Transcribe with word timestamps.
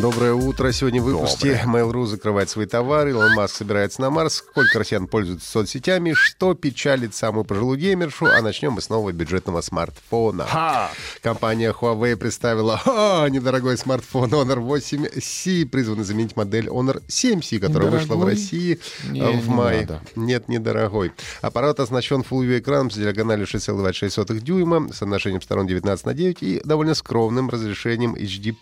Доброе 0.00 0.34
утро. 0.34 0.72
Сегодня 0.72 1.00
в 1.00 1.06
выпуске 1.06 1.62
Mail.ru 1.64 2.04
закрывает 2.04 2.50
свои 2.50 2.66
товары, 2.66 3.10
Илон 3.10 3.32
Маск 3.32 3.56
собирается 3.56 4.02
на 4.02 4.10
Марс, 4.10 4.34
сколько 4.34 4.78
россиян 4.78 5.06
пользуются 5.06 5.50
соцсетями, 5.50 6.12
что 6.12 6.52
печалит 6.52 7.14
самую 7.14 7.44
пожилую 7.44 7.78
геймершу, 7.78 8.26
а 8.26 8.42
начнем 8.42 8.72
мы 8.72 8.82
с 8.82 8.90
нового 8.90 9.12
бюджетного 9.12 9.62
смартфона. 9.62 10.44
Ха! 10.44 10.90
Компания 11.22 11.72
Huawei 11.72 12.14
представила 12.16 12.76
ха, 12.84 13.26
недорогой 13.30 13.78
смартфон 13.78 14.28
Honor 14.34 14.58
8C, 14.58 15.64
призванный 15.64 16.04
заменить 16.04 16.36
модель 16.36 16.68
Honor 16.68 17.02
7C, 17.08 17.58
которая 17.58 17.90
вышла 17.90 18.16
в? 18.16 18.26
России 18.26 18.78
Не, 19.08 19.20
э, 19.20 19.30
в 19.30 19.48
не 19.48 19.54
мае. 19.54 19.80
надо. 19.80 20.02
Нет, 20.14 20.48
недорогой. 20.48 21.12
Аппарат 21.40 21.80
оснащен 21.80 22.20
Full 22.20 22.44
view 22.44 22.58
экраном 22.58 22.90
с 22.90 22.96
диагональю 22.96 23.46
6,26 23.46 24.40
дюйма, 24.40 24.92
соотношением 24.92 25.40
сторон 25.40 25.66
19 25.66 26.04
на 26.04 26.12
9 26.12 26.42
и 26.42 26.60
довольно 26.64 26.94
скромным 26.94 27.48
разрешением 27.48 28.14
HD+. 28.14 28.54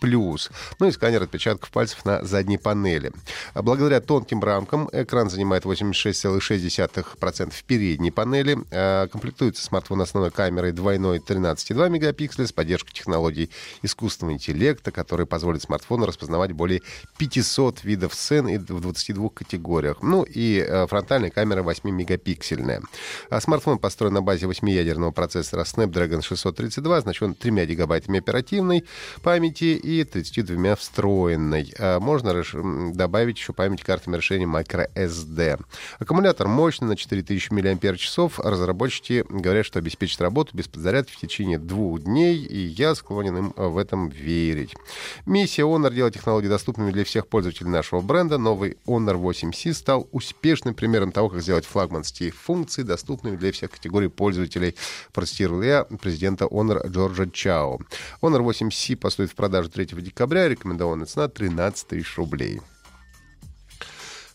Ну 0.79 0.87
и 0.87 0.91
сканер 0.91 1.24
отпечатков 1.25 1.69
пальцев 1.71 2.05
на 2.05 2.23
задней 2.23 2.57
панели. 2.57 3.11
Благодаря 3.53 4.01
тонким 4.01 4.41
рамкам 4.43 4.89
экран 4.91 5.29
занимает 5.29 5.65
86,6% 5.65 7.51
в 7.51 7.63
передней 7.63 8.11
панели. 8.11 8.57
А, 8.71 9.07
Комплектуется 9.07 9.63
смартфон 9.63 10.01
основной 10.01 10.31
камерой 10.31 10.71
двойной 10.71 11.19
13,2 11.19 11.89
мегапикселя 11.89 12.47
с 12.47 12.51
поддержкой 12.51 12.93
технологий 12.93 13.49
искусственного 13.81 14.35
интеллекта, 14.35 14.91
которые 14.91 15.27
позволят 15.27 15.61
смартфону 15.61 16.05
распознавать 16.05 16.51
более 16.51 16.81
500 17.17 17.83
видов 17.83 18.13
сцен 18.13 18.47
и 18.47 18.57
в 18.57 18.65
22 18.65 19.29
категориях. 19.29 20.01
Ну 20.01 20.23
и 20.23 20.59
э, 20.59 20.87
фронтальная 20.87 21.29
камера 21.29 21.63
8-мегапиксельная. 21.63 22.81
А 23.29 23.41
смартфон 23.41 23.79
построен 23.79 24.13
на 24.13 24.21
базе 24.21 24.45
8-ядерного 24.45 25.11
процессора 25.11 25.63
Snapdragon 25.63 26.21
632, 26.21 26.97
оснащен 26.97 27.35
3 27.35 27.65
гигабайтами 27.65 28.19
оперативной 28.19 28.85
памяти 29.21 29.75
и 29.75 30.03
32 30.03 30.55
встроенной. 31.05 31.73
А 31.77 31.99
Можно 31.99 32.43
добавить 32.93 33.37
еще 33.37 33.53
память 33.53 33.83
картами 33.83 34.17
решения 34.17 34.45
microSD. 34.45 35.63
Аккумулятор 35.99 36.47
мощный 36.47 36.87
на 36.87 36.95
4000 36.95 37.51
мАч. 37.51 38.39
Разработчики 38.43 39.23
говорят, 39.29 39.65
что 39.65 39.79
обеспечит 39.79 40.21
работу 40.21 40.55
без 40.57 40.67
подзарядки 40.67 41.13
в 41.13 41.17
течение 41.17 41.59
двух 41.59 42.01
дней, 42.01 42.37
и 42.37 42.57
я 42.57 42.95
склонен 42.95 43.37
им 43.37 43.53
э, 43.55 43.67
в 43.67 43.77
этом 43.77 44.09
верить. 44.09 44.73
Миссия 45.25 45.63
Honor 45.63 45.93
делать 45.93 46.15
технологии 46.15 46.47
доступными 46.47 46.91
для 46.91 47.03
всех 47.03 47.27
пользователей 47.27 47.69
нашего 47.69 48.01
бренда. 48.01 48.37
Новый 48.37 48.77
Honor 48.87 49.21
8C 49.21 49.73
стал 49.73 50.07
успешным 50.11 50.73
примером 50.73 51.11
того, 51.11 51.29
как 51.29 51.41
сделать 51.41 51.65
флагманские 51.65 52.31
функции 52.31 52.81
доступными 52.81 53.35
для 53.35 53.51
всех 53.51 53.71
категорий 53.71 54.07
пользователей, 54.07 54.75
процитировал 55.13 55.61
я 55.61 55.83
президента 55.83 56.45
Honor 56.45 56.87
Джорджа 56.87 57.29
Чао. 57.31 57.79
Honor 58.21 58.43
8C 58.43 58.95
поступит 58.95 59.31
в 59.31 59.35
продажу 59.35 59.69
3 59.69 59.85
декабря. 59.85 60.47
Рекомендованная 60.47 60.94
цена 61.03 61.27
13 61.27 61.87
тысяч 61.87 62.15
рублей. 62.15 62.61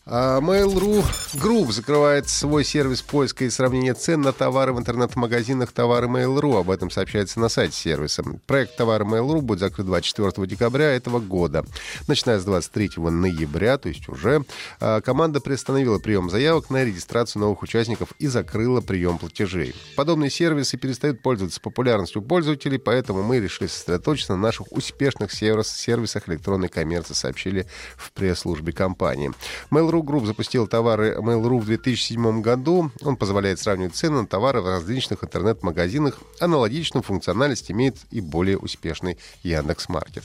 А 0.03 0.41
Mail.ru 0.41 1.05
Group 1.35 1.71
закрывает 1.71 2.27
свой 2.27 2.65
сервис 2.65 3.03
поиска 3.03 3.45
и 3.45 3.51
сравнения 3.51 3.93
цен 3.93 4.21
на 4.21 4.33
товары 4.33 4.73
в 4.73 4.79
интернет-магазинах 4.79 5.71
товары 5.71 6.07
Mail.ru. 6.07 6.59
Об 6.59 6.71
этом 6.71 6.89
сообщается 6.89 7.39
на 7.39 7.49
сайте 7.49 7.75
сервиса. 7.75 8.23
Проект 8.47 8.75
товары 8.75 9.05
Mail.ru 9.05 9.41
будет 9.41 9.59
закрыт 9.59 9.85
24 9.85 10.47
декабря 10.47 10.87
этого 10.87 11.19
года. 11.19 11.63
Начиная 12.07 12.39
с 12.39 12.43
23 12.43 12.93
ноября, 12.97 13.77
то 13.77 13.89
есть 13.89 14.09
уже, 14.09 14.43
а, 14.79 15.01
команда 15.01 15.39
приостановила 15.39 15.99
прием 15.99 16.31
заявок 16.31 16.71
на 16.71 16.83
регистрацию 16.83 17.41
новых 17.41 17.61
участников 17.61 18.09
и 18.17 18.25
закрыла 18.25 18.81
прием 18.81 19.19
платежей. 19.19 19.75
Подобные 19.95 20.31
сервисы 20.31 20.77
перестают 20.77 21.21
пользоваться 21.21 21.61
популярностью 21.61 22.23
пользователей, 22.23 22.79
поэтому 22.79 23.21
мы 23.21 23.39
решили 23.39 23.67
сосредоточиться 23.67 24.33
на 24.33 24.41
наших 24.41 24.71
успешных 24.71 25.31
сервис- 25.31 25.71
сервисах 25.71 26.27
электронной 26.27 26.69
коммерции, 26.69 27.13
сообщили 27.13 27.67
в 27.95 28.11
пресс-службе 28.13 28.73
компании. 28.73 29.31
Mail.ru 29.69 29.90
Group 29.99 30.25
запустил 30.25 30.67
товары 30.67 31.15
Mail.ru 31.17 31.59
в 31.59 31.65
2007 31.65 32.41
году. 32.41 32.91
Он 33.01 33.17
позволяет 33.17 33.59
сравнивать 33.59 33.95
цены 33.95 34.21
на 34.21 34.27
товары 34.27 34.61
в 34.61 34.67
различных 34.67 35.23
интернет-магазинах. 35.23 36.19
Аналогичную 36.39 37.03
функциональность 37.03 37.69
имеет 37.71 37.97
и 38.09 38.21
более 38.21 38.57
успешный 38.57 39.17
Яндекс.Маркет. 39.43 40.23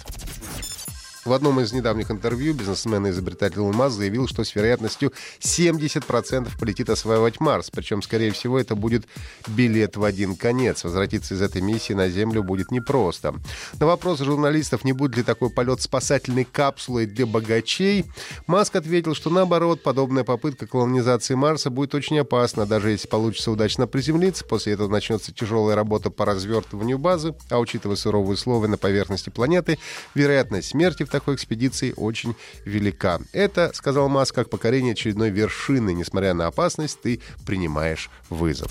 В 1.27 1.33
одном 1.33 1.59
из 1.59 1.73
недавних 1.73 2.13
интервью 2.13 2.55
бизнесмен 2.55 3.05
и 3.09 3.11
изобретатель 3.11 3.61
Маск 3.61 3.97
заявил, 3.97 4.29
что 4.29 4.45
с 4.45 4.55
вероятностью 4.55 5.13
70% 5.41 6.49
полетит 6.57 6.89
осваивать 6.89 7.41
Марс. 7.41 7.69
Причем, 7.69 8.01
скорее 8.01 8.31
всего, 8.31 8.61
это 8.61 8.77
будет 8.77 9.07
билет 9.49 9.97
в 9.97 10.05
один 10.05 10.37
конец. 10.37 10.85
Возвратиться 10.85 11.35
из 11.35 11.43
этой 11.43 11.63
миссии 11.63 11.95
на 11.95 12.09
Землю 12.09 12.45
будет 12.45 12.71
непросто. 12.71 13.35
На 13.81 13.87
вопрос 13.87 14.21
журналистов, 14.21 14.85
не 14.85 14.93
будет 14.93 15.17
ли 15.17 15.23
такой 15.25 15.51
полет 15.51 15.83
спасательной 15.83 16.45
капсулой 16.45 17.07
для 17.07 17.27
богачей, 17.27 18.05
Маск 18.47 18.77
ответил, 18.77 19.17
что 19.17 19.29
наоборот, 19.29 19.83
подобная 19.83 20.23
попытка 20.23 20.69
колонизации 20.69 21.35
Марса 21.35 21.71
будет 21.71 21.93
очень 21.97 22.21
опасна, 22.21 22.67
даже 22.67 22.91
если 22.91 23.09
получится 23.09 23.51
удачно 23.51 23.89
приземлиться. 23.89 24.45
После 24.45 24.75
этого 24.75 24.89
начнется 24.89 25.35
тяжелая 25.35 25.75
работа 25.75 26.11
по 26.11 26.25
развертыванию 26.25 26.99
базы, 26.99 27.35
а 27.51 27.59
учитывая 27.59 27.97
суровые 27.97 28.35
условия 28.35 28.69
на 28.69 28.79
поверхности 28.79 29.31
планеты, 29.31 29.81
вероятность 30.15 30.69
смерти 30.69 31.03
в 31.03 31.16
такой 31.21 31.35
экспедиции 31.35 31.95
очень 31.97 32.35
велика. 32.65 33.19
Это, 33.33 33.71
сказал 33.75 34.09
Маск, 34.09 34.35
как 34.35 34.51
покорение 34.51 34.93
очередной 34.93 35.31
вершины. 35.31 35.95
Несмотря 35.95 36.35
на 36.35 36.47
опасность, 36.47 37.01
ты 37.01 37.21
принимаешь 37.47 38.11
вызов. 38.29 38.71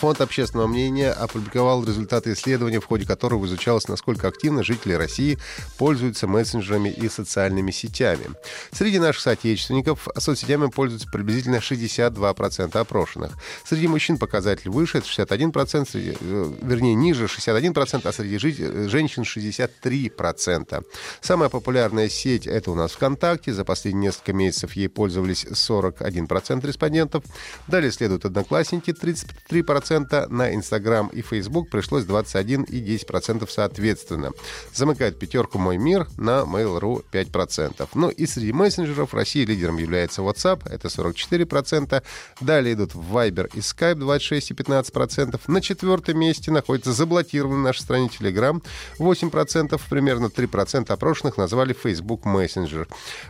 Фонд 0.00 0.22
общественного 0.22 0.66
мнения 0.66 1.10
опубликовал 1.12 1.84
результаты 1.84 2.32
исследования, 2.32 2.80
в 2.80 2.86
ходе 2.86 3.06
которого 3.06 3.44
изучалось, 3.44 3.86
насколько 3.86 4.28
активно 4.28 4.64
жители 4.64 4.94
России 4.94 5.38
пользуются 5.76 6.26
мессенджерами 6.26 6.88
и 6.88 7.06
социальными 7.10 7.70
сетями. 7.70 8.24
Среди 8.72 8.98
наших 8.98 9.20
соотечественников 9.20 10.08
соцсетями 10.16 10.70
пользуются 10.70 11.06
приблизительно 11.10 11.56
62% 11.56 12.78
опрошенных. 12.78 13.32
Среди 13.66 13.88
мужчин 13.88 14.16
показатель 14.16 14.70
выше, 14.70 14.98
это 14.98 15.06
61%, 15.06 15.90
среди, 15.90 16.16
э, 16.18 16.52
вернее, 16.62 16.94
ниже 16.94 17.28
61%, 17.28 18.06
а 18.06 18.12
среди 18.12 18.38
жи- 18.38 18.88
женщин 18.88 19.24
63%. 19.24 20.82
Самая 21.20 21.50
популярная 21.50 22.08
сеть— 22.08 22.46
это 22.46 22.70
у 22.70 22.74
нас 22.74 22.92
ВКонтакте. 22.92 23.52
За 23.52 23.66
последние 23.66 24.04
несколько 24.04 24.32
месяцев 24.32 24.72
ей 24.76 24.88
пользовались 24.88 25.44
41% 25.44 26.64
респондентов. 26.64 27.22
Далее 27.66 27.92
следуют 27.92 28.24
Одноклассники 28.24 28.94
33%, 28.94 29.89
на 29.98 30.54
Инстаграм 30.54 31.08
и 31.08 31.22
Фейсбук 31.22 31.70
пришлось 31.70 32.04
21 32.04 32.62
и 32.64 32.80
10% 32.80 33.48
соответственно. 33.48 34.30
Замыкает 34.72 35.18
пятерку 35.18 35.58
«Мой 35.58 35.76
мир» 35.78 36.06
на 36.16 36.42
Mail.ru 36.42 37.04
5%. 37.10 37.88
Ну 37.94 38.08
и 38.08 38.26
среди 38.26 38.52
мессенджеров 38.52 39.14
России 39.14 39.44
лидером 39.44 39.78
является 39.78 40.22
WhatsApp, 40.22 40.68
это 40.70 40.88
44%. 40.88 42.02
Далее 42.40 42.74
идут 42.74 42.94
Viber 42.94 43.50
и 43.54 43.58
Skype 43.58 43.96
26 43.96 44.50
и 44.50 44.54
15%. 44.54 45.40
На 45.46 45.60
четвертом 45.60 46.18
месте 46.18 46.50
находится 46.50 46.92
заблокированный 46.92 47.58
на 47.58 47.64
нашей 47.64 47.80
стране 47.80 48.08
Telegram 48.08 48.62
8%. 48.98 49.80
Примерно 49.88 50.26
3% 50.26 50.92
опрошенных 50.92 51.36
назвали 51.36 51.72
Facebook 51.72 52.24
Messenger. 52.24 52.86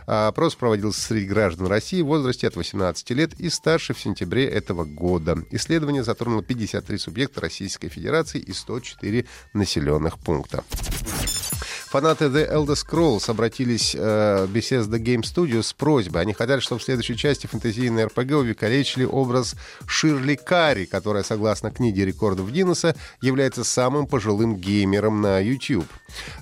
А 0.07 0.27
опрос 0.27 0.55
проводился 0.55 1.01
среди 1.01 1.25
граждан 1.25 1.67
России 1.67 2.01
в 2.01 2.07
возрасте 2.07 2.47
от 2.47 2.55
18 2.55 3.09
лет 3.11 3.39
и 3.39 3.49
старше 3.49 3.93
в 3.93 3.99
сентябре 3.99 4.47
этого 4.47 4.83
года. 4.83 5.37
Исследование 5.51 6.03
затронуло 6.03 6.41
53 6.53 6.97
субъекта 6.97 7.41
Российской 7.41 7.89
Федерации 7.89 8.39
и 8.39 8.53
104 8.53 9.25
населенных 9.53 10.19
пункта. 10.19 10.63
Фанаты 11.91 12.25
The 12.25 12.49
Elder 12.49 12.75
Scrolls 12.75 13.29
обратились 13.29 13.95
э, 13.95 14.45
в 14.45 14.55
Bethesda 14.55 14.97
Game 14.97 15.23
Studios 15.23 15.63
с 15.63 15.73
просьбой. 15.73 16.21
Они 16.21 16.31
хотят, 16.31 16.63
чтобы 16.63 16.79
в 16.79 16.83
следующей 16.85 17.17
части 17.17 17.47
фэнтезийной 17.47 18.05
РПГ 18.05 18.31
увековечили 18.31 19.03
образ 19.03 19.55
Ширли 19.87 20.35
Карри, 20.35 20.85
которая, 20.85 21.23
согласно 21.23 21.69
книге 21.69 22.05
рекордов 22.05 22.49
Гиннесса, 22.49 22.95
является 23.21 23.65
самым 23.65 24.07
пожилым 24.07 24.55
геймером 24.55 25.19
на 25.19 25.39
YouTube. 25.39 25.85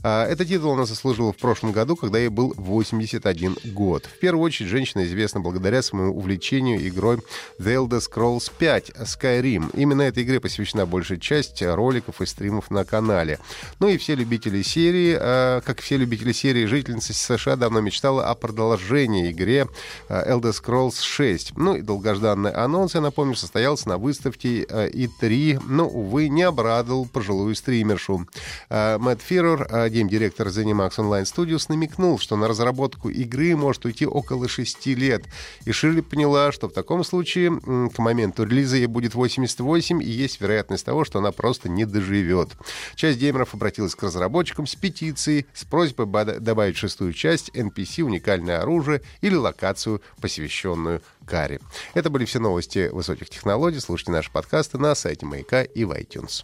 А, 0.04 0.26
этот 0.28 0.48
титул 0.48 0.74
она 0.74 0.86
заслужила 0.86 1.34
в 1.34 1.38
прошлом 1.38 1.72
году, 1.72 1.96
когда 1.96 2.20
ей 2.20 2.30
был 2.30 2.54
81 2.58 3.58
год. 3.66 4.06
В 4.06 4.20
первую 4.20 4.44
очередь 4.44 4.70
женщина 4.70 5.04
известна 5.06 5.40
благодаря 5.40 5.82
своему 5.82 6.16
увлечению 6.16 6.88
игрой 6.88 7.18
The 7.60 7.76
Elder 7.76 8.00
Scrolls 8.00 8.52
5 8.58 8.92
Skyrim. 9.02 9.70
Именно 9.74 10.04
этой 10.04 10.24
игре 10.24 10.40
посвящена 10.40 10.86
большая 10.86 11.18
часть 11.18 11.62
роликов 11.62 12.22
и 12.22 12.26
стримов 12.26 12.72
на 12.72 12.86
канале. 12.86 13.40
Ну 13.80 13.88
и 13.88 13.98
все 13.98 14.16
любители 14.16 14.62
серии, 14.62 15.18
а, 15.20 15.62
как 15.62 15.82
все 15.82 15.98
любители 15.98 16.32
серии, 16.32 16.66
жительница 16.66 17.14
США 17.14 17.56
давно 17.56 17.82
мечтала 17.82 18.28
о 18.28 18.36
продолжении 18.36 19.32
игре 19.32 19.68
а, 20.08 20.30
Elder 20.30 20.54
Scrolls 20.54 21.02
6. 21.02 21.58
Ну 21.58 21.76
и 21.76 21.82
долгожданный 21.82 22.52
анонс, 22.52 22.96
я 22.96 23.02
напомню, 23.02 23.36
состоялся 23.36 23.90
на 23.90 23.98
выставке 23.98 24.64
E3, 24.64 25.62
но, 25.68 25.88
увы, 25.88 26.30
не 26.30 26.44
обрадовал 26.44 27.06
пожилую 27.06 27.56
стримершу. 27.56 28.28
Мэтт 28.70 29.22
Фирер, 29.22 29.59
гейм-директор 29.90 30.48
ZeniMax 30.48 30.98
Online 30.98 31.24
Studios, 31.24 31.66
намекнул, 31.70 32.20
что 32.20 32.36
на 32.36 32.48
разработку 32.48 33.10
игры 33.10 33.56
может 33.56 33.86
уйти 33.86 34.06
около 34.06 34.48
6 34.48 34.86
лет. 34.88 35.26
И 35.66 35.72
Ширли 35.72 36.02
поняла, 36.02 36.52
что 36.52 36.70
в 36.70 36.74
таком 36.74 37.04
случае 37.04 37.60
к 37.60 37.98
моменту 37.98 38.44
релиза 38.44 38.78
ей 38.78 38.88
будет 38.88 39.16
88, 39.16 40.02
и 40.02 40.06
есть 40.06 40.42
вероятность 40.42 40.86
того, 40.86 41.06
что 41.06 41.20
она 41.20 41.32
просто 41.32 41.70
не 41.70 41.86
доживет. 41.86 42.50
Часть 42.96 43.20
геймеров 43.20 43.54
обратилась 43.54 43.96
к 43.96 44.04
разработчикам 44.04 44.68
с 44.68 44.76
петицией 44.76 45.46
с 45.54 45.66
просьбой 45.66 46.08
добавить 46.40 46.78
шестую 46.78 47.14
часть, 47.14 47.50
NPC, 47.50 48.04
уникальное 48.04 48.62
оружие 48.62 49.02
или 49.22 49.36
локацию, 49.36 50.02
посвященную 50.22 51.02
Кари. 51.26 51.60
Это 51.94 52.10
были 52.10 52.26
все 52.26 52.40
новости 52.40 52.90
высоких 52.92 53.30
технологий. 53.30 53.80
Слушайте 53.80 54.12
наши 54.12 54.32
подкасты 54.32 54.78
на 54.78 54.96
сайте 54.96 55.26
Маяка 55.26 55.62
и 55.64 55.84
в 55.84 55.92
iTunes. 55.92 56.44